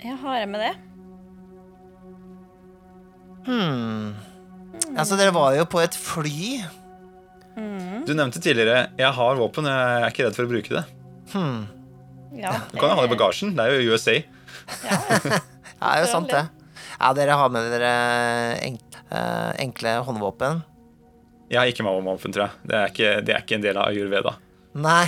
[0.00, 0.74] Ja, har jeg med det?
[3.44, 4.14] Hmm.
[4.96, 6.60] Altså, dere var jo på et fly.
[8.06, 10.82] Du nevnte tidligere jeg har våpen, jeg er ikke redd for å bruke det.
[11.34, 11.60] Hmm.
[12.36, 12.54] Ja.
[12.70, 13.52] Du kan jo ha det i bagasjen.
[13.58, 14.16] Det er jo USA.
[14.86, 15.00] Ja.
[15.80, 16.40] Ja, det er jo sant, det.
[16.98, 17.90] Ja, dere har med dere
[18.66, 19.20] enkle,
[19.64, 20.58] enkle håndvåpen.
[21.48, 22.58] Jeg har ikke med våpen, tror jeg.
[22.68, 24.34] Det er ikke, det er ikke en del av ayurveda.
[24.76, 25.06] Nei.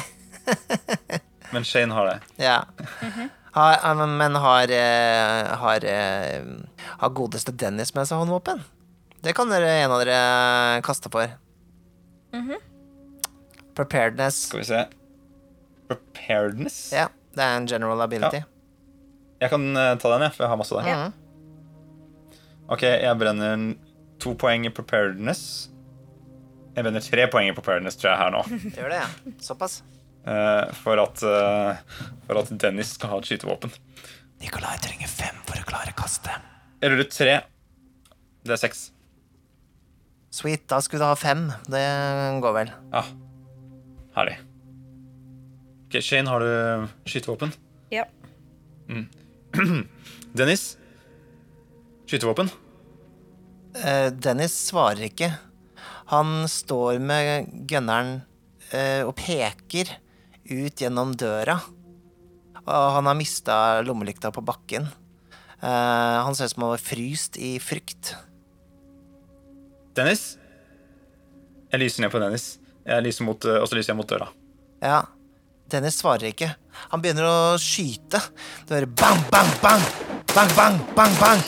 [1.52, 2.16] Men Shane har det.
[2.40, 2.56] Ja.
[3.04, 6.42] Mm ja, men- men har, eh, har, eh,
[6.98, 8.62] har godeste Dennis med seg håndvåpen?
[9.22, 11.28] Det kan dere, en av dere kaste for.
[13.74, 14.34] Preparedness.
[14.48, 14.84] Skal vi se
[15.88, 16.92] Preparedness?
[16.92, 18.42] Ja, det er en general ability.
[19.42, 20.88] Jeg kan eh, ta den, jeg, for jeg har masse der.
[20.88, 21.10] Ja.
[22.72, 23.74] Ok, jeg brenner
[24.22, 25.68] to poeng i preparedness.
[26.76, 28.42] Jeg brenner tre poeng i preparedness, tror jeg, her nå.
[28.78, 29.32] Gjør det, ja.
[29.44, 29.80] Såpass.
[30.22, 31.76] Eh, for, at, eh,
[32.28, 33.72] for at Dennis skal ha et skytevåpen.
[34.42, 36.44] Nikolai trenger fem for å klare kastet.
[36.82, 37.34] Jeg ruller tre.
[38.42, 38.90] Det er seks.
[40.32, 40.64] Sweet.
[40.70, 41.48] Da skulle du ha fem.
[41.70, 41.82] Det
[42.42, 42.72] går vel.
[42.94, 43.02] Ja.
[44.16, 44.38] Herlig.
[45.88, 47.54] Ok, Shane, har du skytevåpen?
[47.92, 48.06] ja.
[50.36, 50.76] Dennis?
[52.08, 52.48] Skytevåpen?
[53.76, 55.28] Uh, Dennis svarer ikke.
[56.12, 58.22] Han står med gunneren
[58.72, 59.94] uh, og peker
[60.52, 61.58] ut gjennom døra.
[62.62, 64.86] Og han har mista lommelykta på bakken.
[65.62, 68.14] Uh, han ser ut som han var fryst i frykt.
[69.96, 70.36] Dennis?
[71.72, 72.46] Jeg lyser ned på Dennis.
[72.82, 74.26] Jeg lyser mot, eh, og så lyser jeg mot døra.
[74.82, 75.02] Ja,
[75.70, 76.48] Dennis svarer ikke.
[76.90, 78.18] Han begynner å skyte.
[78.66, 79.84] Du hører bang, bang, bang!
[80.32, 81.44] Bang, bang, bang, bang!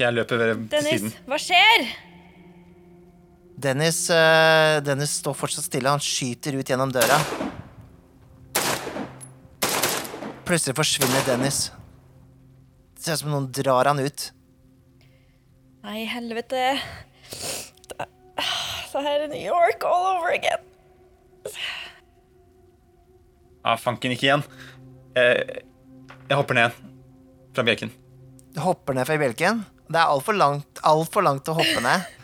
[0.00, 1.12] Jeg løper ved Dennis, siden.
[1.28, 1.86] hva skjer?
[3.60, 5.92] Dennis, eh, Dennis står fortsatt stille.
[5.92, 7.18] Han skyter ut gjennom døra.
[10.48, 11.68] Plutselig forsvinner Dennis.
[12.96, 14.30] Det ser ut som noen drar han ut.
[15.84, 16.64] Nei, helvete.
[17.90, 18.06] Det
[18.90, 20.64] det her er New York all over again.
[23.62, 24.42] Ah, fanken, ikke igjen.
[25.14, 25.60] Jeg,
[26.26, 26.80] jeg hopper ned
[27.54, 27.92] fra bjelken.
[28.54, 29.62] Du hopper ned fra bjelken.
[29.90, 32.19] Det er altfor langt, alt for langt å hoppe ned.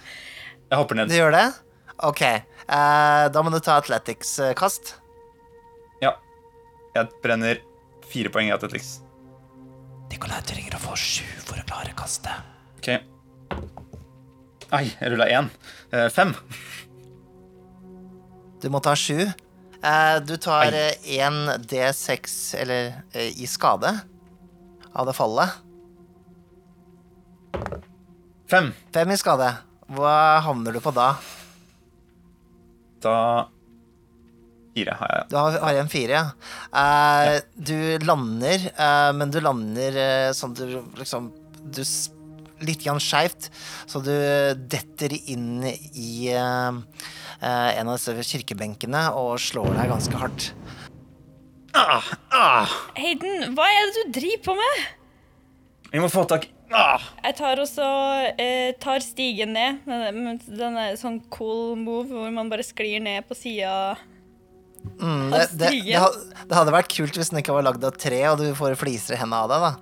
[0.70, 1.10] Jeg hopper ned.
[1.10, 1.46] Du gjør det?
[2.04, 2.22] OK.
[2.26, 4.94] eh, da må du ta athletics-kast.
[6.02, 6.16] Ja.
[6.96, 7.60] Jeg brenner
[8.10, 8.96] fire poeng i Athletics.
[10.10, 12.44] Nikolai trenger å få sju for å klare kastet.
[12.78, 12.92] Ok.
[14.74, 15.48] Ai, jeg rulla én.
[15.94, 16.34] Eh, fem.
[18.62, 19.26] Du må ta sju.
[19.26, 21.36] Eh, du tar én
[21.70, 23.92] D6 eller eh, i skade
[24.96, 25.62] av det fallet.
[28.50, 28.72] Fem.
[28.94, 29.50] Fem i skade.
[29.94, 31.12] Hva havner du på da?
[33.04, 33.18] Da
[34.76, 35.28] Fire har jeg.
[35.30, 36.24] Du har, har en fire, ja.
[36.76, 40.66] Eh, Du lander, eh, men du lander eh, sånn du
[40.98, 41.30] liksom
[41.64, 41.82] du,
[42.64, 43.50] Litt skeivt,
[43.84, 44.12] så du
[44.56, 46.78] detter inn i eh,
[47.40, 50.46] eh, en av disse kirkebenkene og slår deg ganske hardt.
[51.76, 52.76] Ah, ah.
[52.96, 54.86] Hayden, hva er det du driver på med?
[55.92, 56.48] Vi må få tak.
[56.70, 57.86] Jeg tar også
[58.42, 59.78] eh, tar stigen ned.
[59.86, 63.94] Den, den er sånn cool move hvor man bare sklir ned på sida.
[65.00, 65.94] Mm, Av stigen.
[65.94, 66.02] det,
[66.32, 68.76] det, det hadde vært kult hvis den ikke var lagd av tre, og du får
[68.78, 69.72] fliser i hendene av deg, da.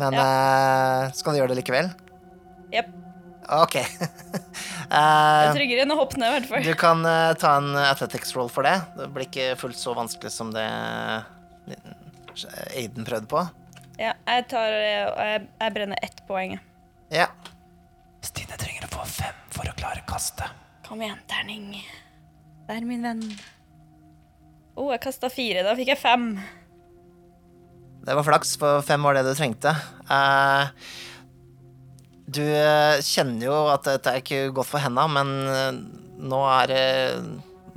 [0.00, 1.90] Men eh, skal du gjøre det likevel?
[2.72, 2.88] Jepp.
[3.58, 3.78] OK.
[4.88, 6.62] Det er Eh, tryggere enn å hoppe ned, i hvert fall.
[6.64, 8.72] du kan eh, ta en athletics roll for det.
[8.96, 10.64] Det blir ikke fullt så vanskelig som det
[12.72, 13.42] Aiden prøvde på.
[13.98, 16.54] Ja, jeg tar eh, jeg, jeg brenner ett poeng.
[17.10, 17.26] Ja.
[18.22, 20.54] Stine trenger å få fem for å klare kastet.
[20.86, 21.72] Kom igjen, terning.
[22.68, 23.24] Der, min venn.
[24.78, 25.64] Å, oh, jeg kasta fire.
[25.66, 26.30] Da fikk jeg fem.
[28.06, 29.74] Det var flaks, for fem var det du trengte.
[30.06, 30.70] Uh,
[32.28, 35.30] du eh, kjenner jo at dette er ikke godt for henda, men
[36.28, 36.82] nå er det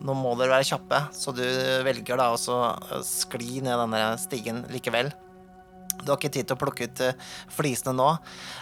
[0.01, 1.43] Nå må dere være kjappe, så du
[1.86, 5.12] velger da å skli ned denne stigen likevel.
[6.06, 7.14] Du har ikke tid til å plukke ut eh,
[7.54, 8.08] flisene nå.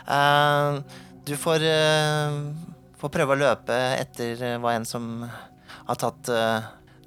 [0.08, 0.80] Eh,
[1.28, 2.40] du får, eh,
[3.02, 5.24] får prøve å løpe etter hva enn som
[5.90, 6.30] har tatt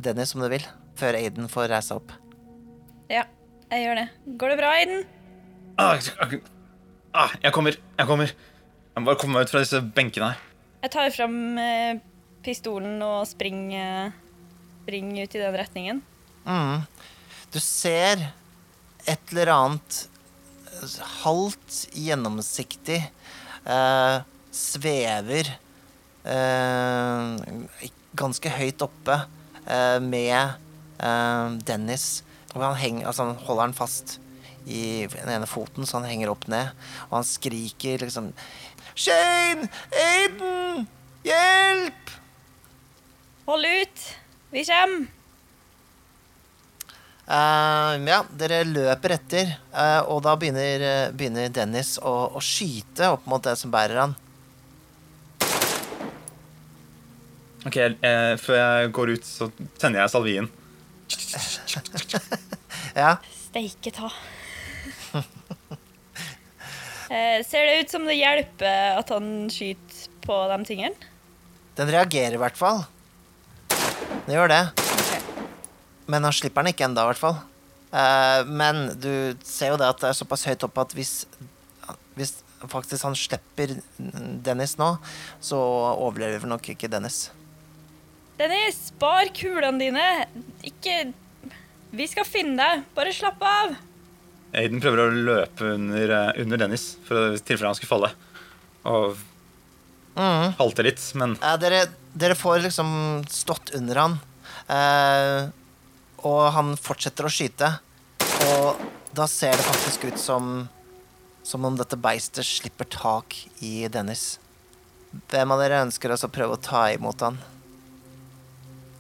[0.03, 0.65] Dennis, om du vil,
[0.99, 2.11] før Aiden får reise opp.
[3.13, 3.23] Ja,
[3.71, 4.07] jeg gjør det.
[4.41, 5.05] Går det bra, Aiden?
[5.79, 6.43] Ah, jeg-
[7.15, 7.77] ah, jeg kommer.
[7.99, 8.33] Jeg kommer.
[8.33, 10.41] Jeg må bare komme meg ut fra disse benkene her.
[10.83, 11.37] Jeg tar fram
[12.43, 14.13] pistolen og springer
[14.83, 16.03] spring ut i den retningen.
[16.47, 16.83] Mm.
[17.53, 18.33] Du ser
[19.07, 20.09] et eller annet
[21.23, 22.99] halvt gjennomsiktig
[23.65, 24.17] eh,
[24.53, 25.53] svever
[26.25, 27.39] eh,
[28.19, 29.19] ganske høyt oppe
[29.67, 30.37] eh, med
[30.99, 32.23] eh, Dennis.
[32.55, 34.19] Han, henger, altså han holder den fast
[34.69, 36.75] i den ene foten, så han henger opp ned.
[37.11, 38.31] Og han skriker liksom
[38.93, 39.71] Shane!
[39.97, 40.87] Aiden!
[41.27, 42.15] Hjelp!
[43.49, 44.07] Hold ut!
[44.53, 45.22] Vi kommer!
[47.23, 53.13] Eh, ja, dere løper etter, uh, og da begynner, uh, begynner Dennis å, å skyte
[53.15, 54.17] opp mot det som bærer han.
[57.63, 57.77] Ok,
[58.43, 59.47] Før jeg går ut, så
[59.79, 60.51] tenner jeg salvien.
[62.93, 64.11] Ja, Steike ta.
[67.09, 71.09] eh, ser det ut som det hjelper at han skyter på de tingene?
[71.79, 72.83] den reagerer i hvert fall.
[74.27, 74.63] Den gjør det.
[76.11, 77.39] Men han slipper den ikke enda, i hvert fall.
[77.93, 81.13] Eh, men du ser jo det at det er såpass høyt oppe at hvis,
[82.17, 82.39] hvis
[82.71, 83.77] faktisk han slipper
[84.47, 84.95] Dennis nå,
[85.43, 85.61] så
[85.93, 87.27] overlever nok ikke Dennis.
[88.41, 90.07] Dennis, spar kulene dine!
[90.67, 91.13] Ikke
[91.93, 92.87] Vi skal finne deg.
[92.97, 93.75] Bare slapp av.
[94.57, 98.11] Aiden prøver å løpe under, eh, under Dennis for i tilfelle han skulle falle.
[98.89, 99.19] Og
[100.17, 100.57] mm.
[100.59, 101.85] halte litt, men Eh, dere,
[102.17, 102.95] dere får liksom
[103.29, 104.17] stått under han.
[104.73, 105.53] Eh,
[106.27, 107.69] og han fortsetter å skyte.
[108.53, 108.83] Og
[109.15, 110.69] da ser det faktisk ut som
[111.43, 113.35] Som om dette beistet slipper tak
[113.67, 114.39] i Dennis.
[115.27, 117.41] Hvem av dere ønsker å prøve å ta imot han?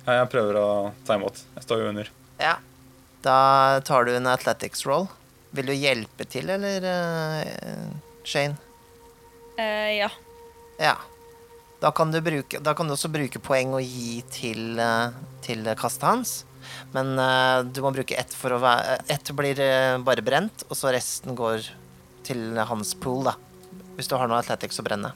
[0.07, 0.69] ja, jeg prøver å
[1.07, 1.39] ta imot.
[1.57, 2.11] Jeg står jo under.
[2.43, 2.57] Ja.
[3.23, 5.07] Da tar du en athletics roll.
[5.55, 7.93] Vil du hjelpe til, eller, uh,
[8.27, 8.57] Shane?
[9.59, 10.09] Uh, ja.
[10.81, 10.97] Ja.
[11.83, 15.69] Da kan, du bruke, da kan du også bruke poeng og gi til, uh, til
[15.79, 16.35] kastet hans.
[16.95, 20.79] Men uh, du må bruke ett for å være Ett blir uh, bare brent, og
[20.79, 21.67] så resten går
[22.27, 23.37] til hans pool, da.
[23.97, 25.13] Hvis du har noe athletics å brenne.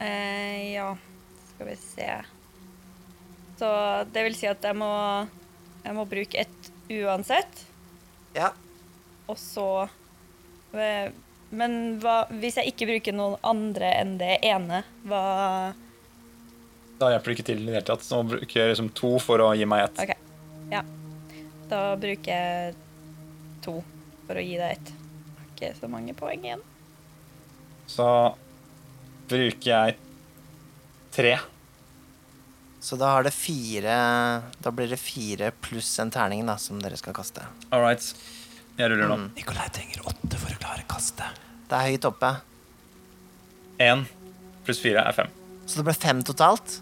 [0.00, 0.92] Uh, ja.
[1.54, 2.10] Skal vi se.
[3.58, 3.68] Så
[4.12, 4.90] det vil si at jeg må
[5.84, 7.62] Jeg må bruke ett uansett.
[8.34, 8.50] Ja.
[9.30, 9.68] Og så
[10.74, 11.12] eh,
[11.54, 14.82] Men hva hvis jeg ikke bruker noen andre enn det ene?
[15.06, 15.22] Hva
[16.98, 18.04] Da hjelper det ikke til i det hele tatt.
[18.04, 20.04] Så bruker jeg liksom to for å gi meg ett.
[20.04, 20.23] OK.
[20.72, 20.82] Ja.
[21.70, 22.74] Da bruker jeg
[23.64, 23.78] to
[24.26, 24.92] for å gi deg ett.
[25.38, 26.62] Har Ikke så mange poeng igjen.
[27.90, 28.06] Så
[29.28, 29.96] bruker jeg
[31.14, 31.34] tre.
[32.84, 33.94] Så da har det fire
[34.60, 37.44] Da blir det fire pluss en terning, da, som dere skal kaste.
[37.72, 38.04] All right.
[38.76, 39.16] Jeg ruller nå.
[39.22, 39.28] Mm.
[39.38, 41.40] Nikolai trenger åtte for å klare kastet.
[41.70, 42.32] Det er høyt oppe.
[43.84, 44.04] Én
[44.66, 45.30] pluss fire er fem.
[45.64, 46.80] Så det ble fem totalt.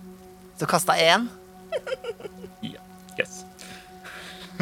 [0.58, 1.28] Du kasta én.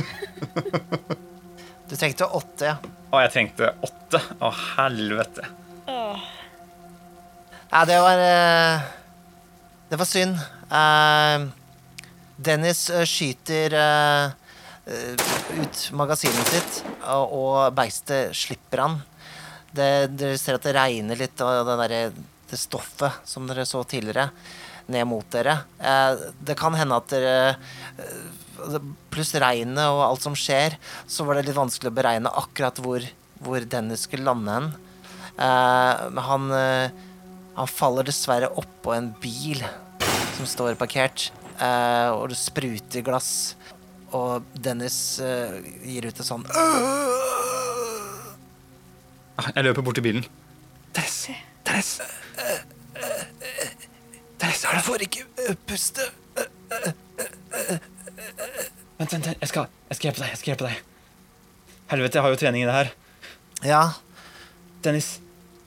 [1.91, 2.77] Du trengte åtte, ja.
[3.11, 4.21] Å, jeg trengte åtte.
[4.39, 5.49] Å, helvete.
[5.91, 6.21] Åh.
[7.71, 8.85] Ja, det var eh,
[9.91, 10.39] Det var synd.
[10.71, 11.49] Eh,
[12.39, 13.75] Dennis eh, skyter
[15.61, 18.97] ut magasinet sitt, og, og beistet slipper han.
[19.71, 22.17] Det, dere ser at det regner litt av det, der,
[22.51, 24.31] det stoffet som dere så tidligere,
[24.93, 25.59] ned mot dere.
[25.79, 27.35] Eh, det kan hende at dere
[27.99, 28.81] eh,
[29.11, 30.75] Pluss regnet og alt som skjer,
[31.09, 33.01] så var det litt vanskelig å beregne akkurat hvor,
[33.41, 34.69] hvor Dennis skulle lande hen.
[35.41, 37.07] Eh, men han eh,
[37.57, 39.61] han faller dessverre oppå en bil
[40.37, 41.27] som står parkert,
[41.61, 43.57] eh, og det spruter glass.
[44.17, 46.45] og Dennis eh, gir ut et sånn
[49.41, 50.25] Ah, Jeg løper bort til bilen.
[50.97, 51.31] Tess!
[51.65, 51.99] Tess!
[54.41, 56.07] Tess, er det får ikke puste.
[59.01, 60.31] Vent, vent, jeg skal, jeg skal hjelpe deg.
[60.31, 60.87] jeg skal hjelpe deg
[61.91, 62.93] Helvete, jeg har jo trening i det her.
[63.67, 63.81] Ja,
[64.85, 65.19] Dennis.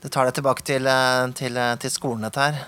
[0.02, 2.64] det tar deg tilbake til, eh, til, eh, til skolen, dette her.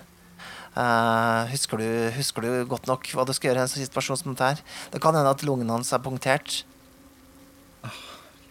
[0.76, 4.18] Uh, husker, du, husker du godt nok hva du skal gjøre i en sånn situasjon
[4.20, 4.58] som dette her?
[4.92, 6.58] Det kan hende at lungen hans er punktert.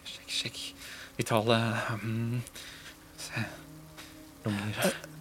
[0.02, 0.62] Sjekk, sjekk.
[1.20, 1.60] Vitale
[1.94, 2.42] um,
[3.22, 3.46] Se.
[4.44, 5.15] Lunger Ok.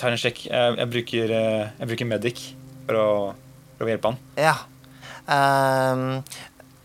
[0.00, 0.46] Tar en sjekk.
[0.48, 2.42] Jeg, jeg, bruker, eh, jeg bruker Medic
[2.86, 3.08] for å,
[3.76, 4.20] for å hjelpe han.
[4.40, 4.54] Ja.
[5.30, 6.04] Um,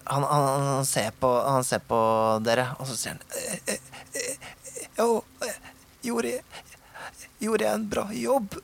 [0.06, 2.00] han, han, han, ser på, han ser på
[2.46, 3.78] dere, og så sier han «Eh,
[4.20, 4.52] eh,
[5.00, 5.24] Jo,
[6.06, 8.60] gjorde, jeg- gjorde jeg en bra jobb?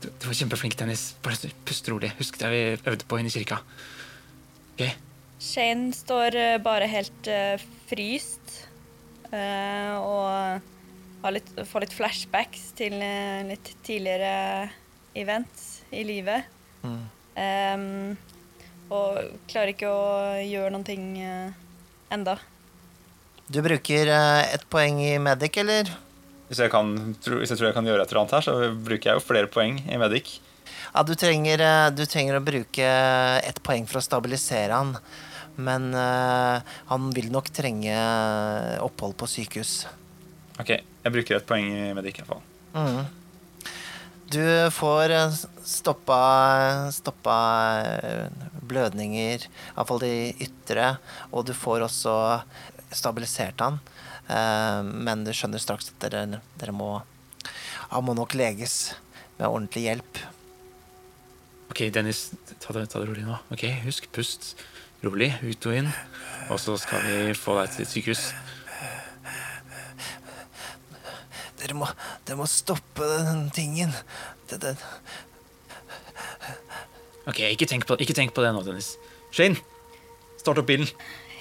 [0.00, 1.10] Du, du var kjempeflink, Dennis.
[1.22, 2.10] Bare pust rolig.
[2.18, 3.60] Husk det vi øvde på inne i kirka.
[4.74, 4.88] Ok?
[5.40, 8.58] Shane står bare helt uh, fryst
[9.30, 10.64] Uh, og
[11.28, 14.70] litt, får litt flashbacks til eh, litt tidligere
[15.18, 16.48] events i livet.
[16.80, 17.00] Mm.
[17.40, 18.16] Um,
[18.90, 21.52] og klarer ikke å gjøre noen ting uh,
[22.10, 22.38] enda.
[23.50, 25.92] Du bruker uh, ett poeng i Medic, eller?
[26.48, 28.72] Hvis jeg, kan, tro, hvis jeg tror jeg kan gjøre et eller annet her, så
[28.74, 30.38] bruker jeg jo flere poeng i Medic.
[30.90, 31.62] Ja, du trenger,
[31.94, 32.88] du trenger å bruke
[33.46, 34.96] ett poeng for å stabilisere han.
[35.60, 36.58] Men uh,
[36.90, 37.94] han vil nok trenge
[38.82, 39.84] opphold på sykehus.
[40.60, 42.44] Ok, jeg bruker et poeng i Medic i hvert fall.
[42.76, 43.16] Mhm.
[44.30, 45.32] Du får eh,
[45.66, 46.18] stoppa,
[46.94, 47.36] stoppa
[47.82, 48.28] eh,
[48.70, 50.10] blødninger, iallfall de
[50.46, 50.92] ytre,
[51.34, 52.12] og du får også
[52.94, 53.80] stabilisert han.
[54.30, 57.00] Eh, Men du skjønner straks at dere, dere må
[57.90, 58.92] Han må nok leges
[59.40, 60.20] med ordentlig hjelp.
[61.72, 62.28] Ok, Dennis,
[62.62, 63.34] ta det, ta det rolig nå.
[63.50, 64.52] Ok, Husk, pust
[65.02, 65.90] rolig ut og inn.
[66.50, 68.28] Og så skal vi få deg til sykehus.
[71.60, 71.88] Dere må,
[72.24, 73.92] dere må stoppe den tingen.
[74.48, 74.76] Det, det,
[77.28, 78.94] Ok, ikke tenk, på, ikke tenk på det nå, Dennis.
[79.34, 79.60] Shane,
[80.40, 80.88] start opp bilen.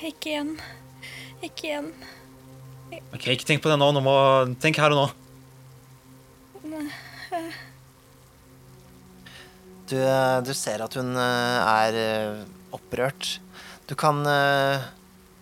[0.06, 0.52] Ikke igjen.
[1.42, 1.88] Ikke igjen.
[3.14, 3.88] Ok, Ikke tenk på det nå.
[3.96, 4.14] nå må,
[4.62, 5.08] tenk her og nå.
[9.90, 12.44] Du, eh, du ser at hun eh, er eh,
[12.76, 13.40] opprørt.
[13.90, 14.22] Du kan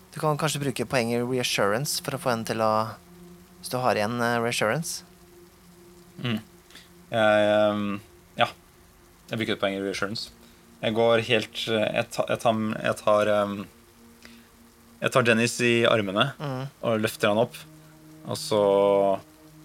[0.08, 2.70] Du kan kanskje bruke poenget reassurance for å få henne til å
[3.60, 5.02] Hvis du har igjen eh, reassurance.
[6.22, 6.42] Jeg,
[7.14, 8.00] ehm,
[8.38, 8.48] ja.
[9.30, 10.30] Jeg bruker et poeng i reassurance.
[10.82, 13.56] Jeg går helt eh, Jeg tar, jeg tar, jeg tar, ehm,
[15.02, 16.66] jeg tar Dennis i armene Mm.
[16.82, 17.56] og løfter han opp.
[18.28, 18.60] Og så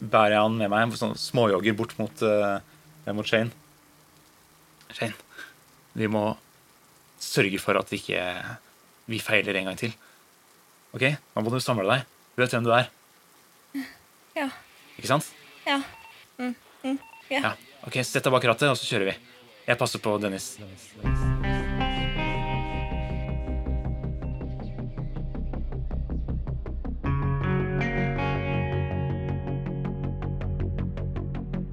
[0.04, 3.52] bærer jeg han med meg, sånn småjogger bort mot, eh, mot Shane.
[4.94, 5.14] Shane,
[5.98, 6.36] vi må
[7.20, 8.24] sørge for at vi ikke
[9.10, 9.94] vi feiler en gang til.
[10.94, 11.02] Ok?
[11.36, 12.06] Nå må du samle deg.
[12.36, 12.88] Du vet hvem du er.
[14.34, 14.50] Ja.
[14.98, 15.30] Ikke sant?
[15.68, 15.82] Ja.
[16.38, 16.98] Mm, mm,
[17.30, 17.44] yeah.
[17.44, 17.54] Ja.
[17.86, 19.18] Ok, Sett deg bak rattet, og så kjører vi.
[19.68, 20.56] Jeg passer på Dennis.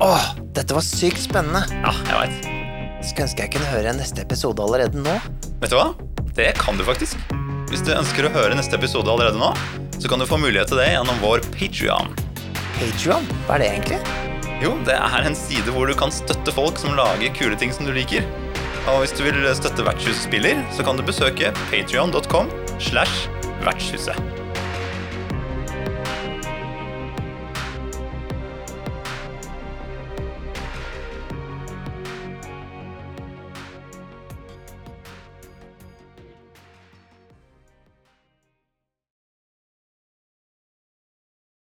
[0.01, 1.65] Åh, dette var sykt spennende.
[1.83, 2.49] Ja, jeg vet.
[3.05, 5.17] Skulle ønske jeg kunne høre neste episode allerede nå.
[5.61, 5.91] Vet du hva?
[6.37, 7.21] Det kan du faktisk.
[7.71, 9.53] Hvis du ønsker å høre neste episode allerede nå,
[10.01, 12.13] så kan du få mulighet til det gjennom vår Patreon.
[12.81, 13.99] Patreon, hva er det egentlig?
[14.61, 17.85] Jo, det er en side hvor du kan støtte folk som lager kule ting som
[17.85, 18.25] du liker.
[18.89, 22.49] Og hvis du vil støtte Vertshusspiller, så kan du besøke patreon.com
[22.81, 23.29] slash
[23.67, 24.40] vertshuset.